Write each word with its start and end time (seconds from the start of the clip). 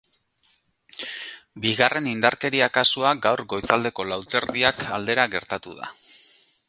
Bigarren 1.65 2.07
indarkeria 2.13 2.69
kasua 2.77 3.11
gaur 3.27 3.45
goizaldeko 3.53 4.07
lau 4.13 4.19
eta 4.25 4.41
erdiak 4.41 4.83
aldera 5.01 5.29
gertatu 5.37 5.77
da. 5.85 5.93